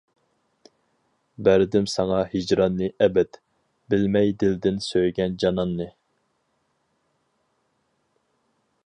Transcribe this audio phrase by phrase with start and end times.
[1.47, 3.39] بەردىم ساڭا ھىجراننى ئەبەد،
[3.95, 5.89] بىلمەي دىلدىن سۆيگەن جاناننى.